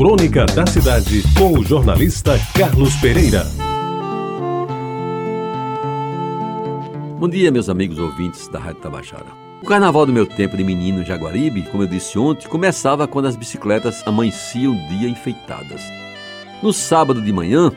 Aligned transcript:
Crônica 0.00 0.46
da 0.46 0.66
Cidade, 0.66 1.22
com 1.36 1.58
o 1.58 1.62
jornalista 1.62 2.32
Carlos 2.56 2.96
Pereira. 3.02 3.44
Bom 7.18 7.28
dia, 7.28 7.50
meus 7.50 7.68
amigos 7.68 7.98
ouvintes 7.98 8.48
da 8.48 8.58
Rádio 8.58 8.80
Tabajara. 8.80 9.26
O 9.62 9.66
carnaval 9.66 10.06
do 10.06 10.12
meu 10.14 10.24
tempo 10.24 10.56
de 10.56 10.64
menino 10.64 11.02
em 11.02 11.04
Jaguaribe, 11.04 11.68
como 11.70 11.82
eu 11.82 11.86
disse 11.86 12.18
ontem, 12.18 12.48
começava 12.48 13.06
quando 13.06 13.26
as 13.26 13.36
bicicletas 13.36 14.02
amanheciam 14.06 14.72
o 14.72 14.88
dia 14.88 15.06
enfeitadas. 15.06 15.82
No 16.62 16.72
sábado 16.72 17.20
de 17.20 17.30
manhã, 17.30 17.70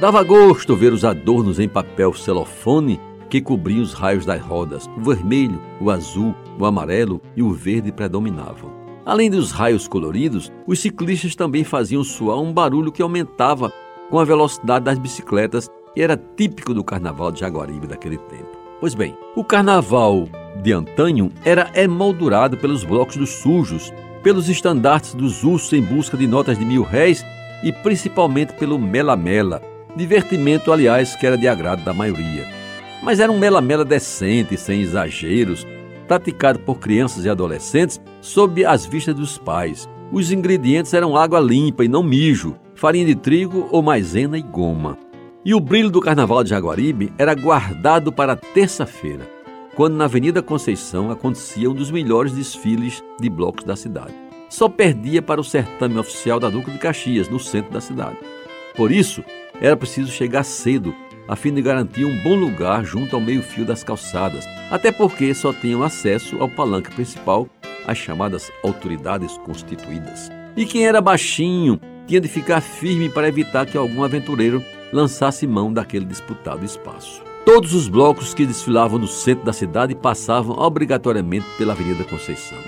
dava 0.00 0.22
gosto 0.22 0.74
ver 0.74 0.94
os 0.94 1.04
adornos 1.04 1.60
em 1.60 1.68
papel 1.68 2.14
celofone 2.14 2.98
que 3.28 3.42
cobriam 3.42 3.82
os 3.82 3.92
raios 3.92 4.24
das 4.24 4.40
rodas. 4.40 4.88
O 4.96 5.02
vermelho, 5.02 5.60
o 5.78 5.90
azul, 5.90 6.34
o 6.58 6.64
amarelo 6.64 7.20
e 7.36 7.42
o 7.42 7.52
verde 7.52 7.92
predominavam. 7.92 8.85
Além 9.06 9.30
dos 9.30 9.52
raios 9.52 9.86
coloridos, 9.86 10.50
os 10.66 10.80
ciclistas 10.80 11.36
também 11.36 11.62
faziam 11.62 12.02
soar 12.02 12.40
um 12.40 12.52
barulho 12.52 12.90
que 12.90 13.00
aumentava 13.00 13.72
com 14.10 14.18
a 14.18 14.24
velocidade 14.24 14.84
das 14.84 14.98
bicicletas 14.98 15.70
e 15.94 16.02
era 16.02 16.16
típico 16.16 16.74
do 16.74 16.82
carnaval 16.82 17.30
de 17.30 17.38
Jaguaribe 17.38 17.86
daquele 17.86 18.18
tempo. 18.18 18.58
Pois 18.80 18.96
bem, 18.96 19.16
o 19.36 19.44
carnaval 19.44 20.28
de 20.60 20.72
antanho 20.72 21.30
era 21.44 21.70
emoldurado 21.76 22.56
pelos 22.56 22.82
blocos 22.82 23.16
dos 23.16 23.30
sujos, 23.30 23.92
pelos 24.24 24.48
estandartes 24.48 25.14
dos 25.14 25.44
ursos 25.44 25.72
em 25.72 25.82
busca 25.82 26.16
de 26.16 26.26
notas 26.26 26.58
de 26.58 26.64
mil 26.64 26.82
réis 26.82 27.24
e 27.62 27.72
principalmente 27.72 28.54
pelo 28.54 28.76
mela-mela, 28.76 29.62
divertimento, 29.94 30.72
aliás, 30.72 31.14
que 31.14 31.24
era 31.24 31.38
de 31.38 31.46
agrado 31.46 31.84
da 31.84 31.94
maioria. 31.94 32.44
Mas 33.04 33.20
era 33.20 33.30
um 33.30 33.38
mela-mela 33.38 33.84
decente, 33.84 34.56
sem 34.56 34.80
exageros, 34.80 35.64
praticado 36.06 36.58
por 36.60 36.78
crianças 36.78 37.24
e 37.24 37.28
adolescentes 37.28 38.00
sob 38.20 38.64
as 38.64 38.86
vistas 38.86 39.14
dos 39.14 39.38
pais. 39.38 39.88
Os 40.12 40.30
ingredientes 40.30 40.94
eram 40.94 41.16
água 41.16 41.40
limpa 41.40 41.84
e 41.84 41.88
não 41.88 42.02
mijo, 42.02 42.56
farinha 42.74 43.06
de 43.06 43.14
trigo 43.14 43.68
ou 43.70 43.82
maisena 43.82 44.38
e 44.38 44.42
goma. 44.42 44.98
E 45.44 45.54
o 45.54 45.60
brilho 45.60 45.90
do 45.90 46.00
carnaval 46.00 46.42
de 46.42 46.50
Jaguaribe 46.50 47.12
era 47.18 47.34
guardado 47.34 48.12
para 48.12 48.36
terça-feira, 48.36 49.28
quando 49.74 49.94
na 49.94 50.04
Avenida 50.04 50.42
Conceição 50.42 51.10
acontecia 51.10 51.70
um 51.70 51.74
dos 51.74 51.90
melhores 51.90 52.32
desfiles 52.32 53.02
de 53.20 53.28
blocos 53.28 53.64
da 53.64 53.76
cidade. 53.76 54.14
Só 54.48 54.68
perdia 54.68 55.20
para 55.20 55.40
o 55.40 55.44
certame 55.44 55.98
oficial 55.98 56.38
da 56.38 56.48
Duca 56.48 56.70
de 56.70 56.78
Caxias, 56.78 57.28
no 57.28 57.38
centro 57.38 57.72
da 57.72 57.80
cidade. 57.80 58.16
Por 58.76 58.92
isso, 58.92 59.24
era 59.60 59.76
preciso 59.76 60.10
chegar 60.10 60.44
cedo 60.44 60.94
a 61.28 61.36
fim 61.36 61.52
de 61.52 61.62
garantir 61.62 62.04
um 62.04 62.22
bom 62.22 62.34
lugar 62.34 62.84
junto 62.84 63.16
ao 63.16 63.22
meio-fio 63.22 63.64
das 63.64 63.82
calçadas, 63.82 64.44
até 64.70 64.92
porque 64.92 65.34
só 65.34 65.52
tinham 65.52 65.82
acesso 65.82 66.36
ao 66.40 66.48
palanque 66.48 66.94
principal 66.94 67.48
as 67.86 67.98
chamadas 67.98 68.50
autoridades 68.62 69.36
constituídas. 69.38 70.30
E 70.56 70.64
quem 70.64 70.86
era 70.86 71.00
baixinho 71.00 71.80
tinha 72.06 72.20
de 72.20 72.28
ficar 72.28 72.60
firme 72.60 73.08
para 73.08 73.28
evitar 73.28 73.66
que 73.66 73.76
algum 73.76 74.02
aventureiro 74.02 74.62
lançasse 74.92 75.46
mão 75.46 75.72
daquele 75.72 76.04
disputado 76.04 76.64
espaço. 76.64 77.22
Todos 77.44 77.74
os 77.74 77.88
blocos 77.88 78.34
que 78.34 78.46
desfilavam 78.46 78.98
no 78.98 79.06
centro 79.06 79.44
da 79.44 79.52
cidade 79.52 79.94
passavam 79.94 80.58
obrigatoriamente 80.58 81.46
pela 81.56 81.72
Avenida 81.72 82.04
Conceição. 82.04 82.58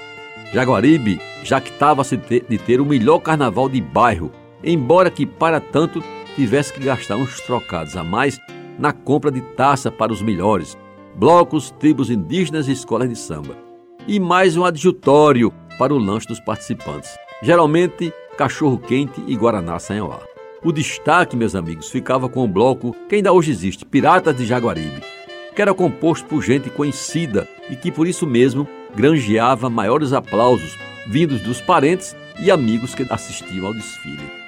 Jaguaribe 0.53 1.20
jactava-se 1.42 2.17
de 2.17 2.59
ter 2.59 2.81
o 2.81 2.86
melhor 2.86 3.19
carnaval 3.19 3.69
de 3.69 3.81
bairro, 3.81 4.31
embora 4.62 5.11
que, 5.11 5.27
para 5.27 5.61
tanto, 5.61 6.03
tivesse 6.39 6.72
que 6.72 6.78
gastar 6.78 7.17
uns 7.17 7.41
trocados 7.41 7.97
a 7.97 8.05
mais 8.05 8.39
na 8.78 8.92
compra 8.92 9.28
de 9.28 9.41
taça 9.41 9.91
para 9.91 10.12
os 10.12 10.22
melhores, 10.22 10.78
blocos, 11.17 11.72
tribos 11.80 12.11
indígenas 12.11 12.69
e 12.69 12.72
escolas 12.72 13.08
de 13.08 13.17
samba. 13.17 13.56
E 14.06 14.20
mais 14.20 14.56
um 14.56 14.64
adjutório 14.64 15.53
para 15.77 15.92
o 15.92 15.98
lanche 15.98 16.28
dos 16.28 16.39
participantes, 16.39 17.11
geralmente 17.42 18.12
cachorro-quente 18.36 19.20
e 19.27 19.34
guaraná 19.34 19.80
sem 19.80 19.98
ar. 19.98 20.22
O 20.62 20.70
destaque, 20.70 21.36
meus 21.36 21.56
amigos, 21.56 21.91
ficava 21.91 22.28
com 22.28 22.45
o 22.45 22.48
bloco 22.48 22.95
que 23.08 23.17
ainda 23.17 23.33
hoje 23.33 23.50
existe, 23.50 23.84
Piratas 23.84 24.36
de 24.36 24.47
Jaguaribe, 24.47 25.02
que 25.56 25.61
era 25.61 25.75
composto 25.75 26.25
por 26.28 26.41
gente 26.41 26.70
conhecida 26.70 27.48
e 27.68 27.74
que 27.74 27.90
por 27.90 28.07
isso 28.07 28.24
mesmo 28.24 28.67
granjeava 28.95 29.68
maiores 29.68 30.13
aplausos 30.13 30.79
vindos 31.05 31.40
dos 31.40 31.61
parentes 31.61 32.14
e 32.39 32.48
amigos 32.48 32.95
que 32.95 33.05
assistiam 33.11 33.67
ao 33.67 33.74
desfile. 33.74 34.48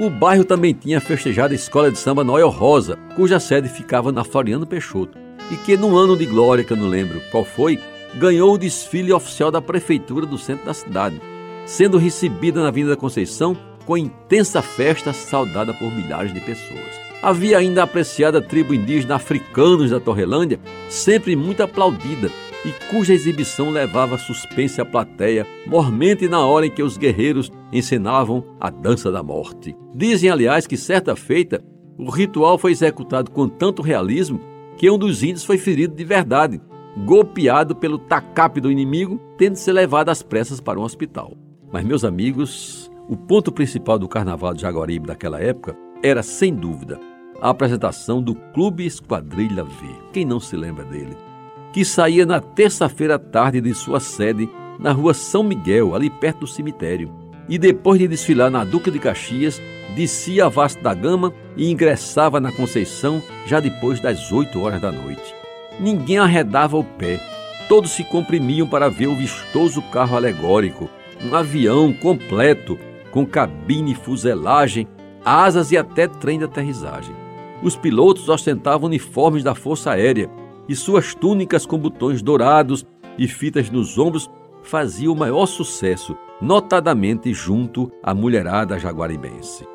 O 0.00 0.08
bairro 0.08 0.46
também 0.46 0.72
tinha 0.72 0.98
festejado 0.98 1.52
a 1.52 1.54
escola 1.54 1.92
de 1.92 1.98
samba 1.98 2.24
Noel 2.24 2.48
Rosa, 2.48 2.96
cuja 3.14 3.38
sede 3.38 3.68
ficava 3.68 4.10
na 4.10 4.24
Floriano 4.24 4.66
Peixoto, 4.66 5.18
e 5.50 5.56
que, 5.58 5.76
num 5.76 5.94
ano 5.94 6.16
de 6.16 6.24
glória 6.24 6.64
que 6.64 6.72
eu 6.72 6.76
não 6.78 6.88
lembro 6.88 7.20
qual 7.30 7.44
foi, 7.44 7.78
ganhou 8.14 8.54
o 8.54 8.58
desfile 8.58 9.12
oficial 9.12 9.50
da 9.50 9.60
prefeitura 9.60 10.24
do 10.24 10.38
centro 10.38 10.64
da 10.64 10.72
cidade, 10.72 11.20
sendo 11.66 11.98
recebida 11.98 12.62
na 12.62 12.68
Avenida 12.68 12.96
Conceição 12.96 13.54
com 13.84 13.94
intensa 13.94 14.62
festa 14.62 15.12
saudada 15.12 15.74
por 15.74 15.92
milhares 15.92 16.32
de 16.32 16.40
pessoas. 16.40 16.98
Havia 17.22 17.58
ainda 17.58 17.82
a 17.82 17.84
apreciada 17.84 18.40
tribo 18.40 18.72
indígena 18.72 19.16
africanos 19.16 19.90
da 19.90 20.00
Torrelândia, 20.00 20.58
sempre 20.88 21.36
muito 21.36 21.62
aplaudida, 21.62 22.30
e 22.64 22.72
cuja 22.90 23.14
exibição 23.14 23.70
levava 23.70 24.18
suspense 24.18 24.80
à 24.80 24.84
plateia, 24.84 25.46
mormente 25.66 26.28
na 26.28 26.44
hora 26.44 26.66
em 26.66 26.70
que 26.70 26.82
os 26.82 26.96
guerreiros 26.96 27.50
encenavam 27.72 28.44
a 28.60 28.70
dança 28.70 29.10
da 29.10 29.22
morte. 29.22 29.74
Dizem, 29.94 30.30
aliás, 30.30 30.66
que 30.66 30.76
certa 30.76 31.16
feita 31.16 31.62
o 31.98 32.10
ritual 32.10 32.58
foi 32.58 32.72
executado 32.72 33.30
com 33.30 33.48
tanto 33.48 33.82
realismo 33.82 34.40
que 34.76 34.90
um 34.90 34.96
dos 34.96 35.22
índios 35.22 35.44
foi 35.44 35.58
ferido 35.58 35.94
de 35.94 36.04
verdade, 36.04 36.60
golpeado 37.04 37.76
pelo 37.76 37.98
tacape 37.98 38.60
do 38.60 38.70
inimigo, 38.70 39.20
tendo 39.36 39.56
se 39.56 39.70
levado 39.70 40.08
às 40.08 40.22
pressas 40.22 40.60
para 40.60 40.80
um 40.80 40.82
hospital. 40.82 41.36
Mas, 41.70 41.84
meus 41.84 42.04
amigos, 42.04 42.90
o 43.08 43.16
ponto 43.16 43.52
principal 43.52 43.98
do 43.98 44.08
carnaval 44.08 44.54
de 44.54 44.62
Jaguaribe 44.62 45.06
daquela 45.06 45.40
época 45.40 45.76
era, 46.02 46.22
sem 46.22 46.54
dúvida, 46.54 46.98
a 47.40 47.50
apresentação 47.50 48.22
do 48.22 48.34
Clube 48.34 48.86
Esquadrilha 48.86 49.64
V. 49.64 49.86
Quem 50.12 50.24
não 50.24 50.40
se 50.40 50.56
lembra 50.56 50.84
dele? 50.84 51.29
Que 51.72 51.84
saía 51.84 52.26
na 52.26 52.40
terça-feira 52.40 53.14
à 53.14 53.18
tarde 53.18 53.60
de 53.60 53.74
sua 53.74 54.00
sede 54.00 54.48
na 54.78 54.92
rua 54.92 55.12
São 55.12 55.42
Miguel, 55.42 55.94
ali 55.94 56.08
perto 56.08 56.40
do 56.40 56.46
cemitério. 56.46 57.12
E 57.48 57.58
depois 57.58 57.98
de 57.98 58.08
desfilar 58.08 58.50
na 58.50 58.64
Duca 58.64 58.90
de 58.90 58.98
Caxias, 58.98 59.60
descia 59.94 60.46
a 60.46 60.48
Vasco 60.48 60.82
da 60.82 60.94
Gama 60.94 61.32
e 61.56 61.70
ingressava 61.70 62.40
na 62.40 62.50
Conceição 62.50 63.22
já 63.46 63.60
depois 63.60 64.00
das 64.00 64.32
8 64.32 64.60
horas 64.60 64.80
da 64.80 64.90
noite. 64.90 65.34
Ninguém 65.78 66.18
arredava 66.18 66.76
o 66.76 66.84
pé. 66.84 67.20
Todos 67.68 67.90
se 67.92 68.04
comprimiam 68.04 68.66
para 68.66 68.88
ver 68.88 69.06
o 69.06 69.14
vistoso 69.14 69.82
carro 69.82 70.16
alegórico, 70.16 70.88
um 71.24 71.34
avião 71.34 71.92
completo, 71.92 72.78
com 73.10 73.26
cabine, 73.26 73.94
fuselagem, 73.94 74.88
asas 75.24 75.70
e 75.70 75.76
até 75.76 76.06
trem 76.06 76.38
de 76.38 76.44
aterrissagem. 76.44 77.14
Os 77.62 77.76
pilotos 77.76 78.28
ostentavam 78.28 78.86
uniformes 78.86 79.44
da 79.44 79.54
Força 79.54 79.92
Aérea 79.92 80.30
e 80.70 80.76
suas 80.76 81.16
túnicas 81.16 81.66
com 81.66 81.76
botões 81.76 82.22
dourados 82.22 82.86
e 83.18 83.26
fitas 83.26 83.68
nos 83.68 83.98
ombros 83.98 84.30
faziam 84.62 85.12
o 85.12 85.16
maior 85.16 85.46
sucesso, 85.46 86.16
notadamente 86.40 87.34
junto 87.34 87.90
à 88.00 88.14
mulherada 88.14 88.78
jaguaribense. 88.78 89.66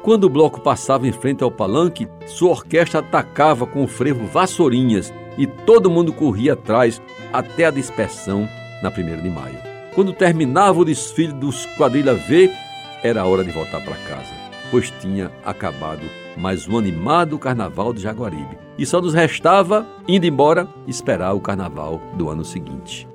Quando 0.00 0.24
o 0.24 0.30
bloco 0.30 0.60
passava 0.60 1.08
em 1.08 1.12
frente 1.12 1.42
ao 1.42 1.50
palanque, 1.50 2.06
sua 2.24 2.50
orquestra 2.50 3.00
atacava 3.00 3.66
com 3.66 3.82
o 3.82 3.88
frevo 3.88 4.28
vassourinhas 4.28 5.12
e 5.36 5.44
todo 5.44 5.90
mundo 5.90 6.12
corria 6.12 6.52
atrás 6.52 7.02
até 7.32 7.64
a 7.64 7.70
dispersão 7.72 8.48
na 8.80 8.90
1 8.90 9.22
de 9.22 9.30
maio. 9.30 9.58
Quando 9.92 10.12
terminava 10.12 10.78
o 10.78 10.84
desfile 10.84 11.32
dos 11.32 11.66
Quadrilha 11.76 12.14
V, 12.14 12.48
era 13.02 13.24
hora 13.24 13.42
de 13.42 13.50
voltar 13.50 13.82
para 13.82 13.96
casa 13.96 14.44
pois 14.74 14.90
tinha 15.00 15.30
acabado 15.44 16.02
mais 16.36 16.68
um 16.68 16.78
animado 16.78 17.38
carnaval 17.38 17.92
de 17.92 18.02
Jaguaribe. 18.02 18.58
E 18.78 18.84
só 18.84 19.00
nos 19.00 19.14
restava, 19.14 19.86
indo 20.06 20.26
embora, 20.26 20.68
esperar 20.86 21.32
o 21.32 21.40
carnaval 21.40 22.00
do 22.14 22.28
ano 22.28 22.44
seguinte. 22.44 23.08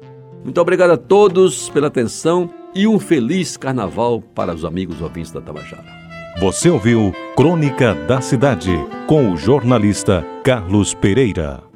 Muito 0.44 0.60
obrigado 0.60 0.92
a 0.92 0.98
todos 0.98 1.70
pela 1.70 1.88
atenção 1.88 2.50
e 2.74 2.88
um 2.88 3.00
feliz 3.00 3.58
carnaval 3.58 4.22
para 4.22 4.54
os 4.54 4.64
amigos 4.64 5.02
ouvintes 5.02 5.32
da 5.32 5.42
Tabajara. 5.42 6.00
Você 6.40 6.70
ouviu 6.70 7.14
Crônica 7.36 7.94
da 8.08 8.22
Cidade 8.22 8.72
com 9.08 9.32
o 9.32 9.38
jornalista 9.38 10.26
Carlos 10.44 10.94
Pereira. 10.94 11.69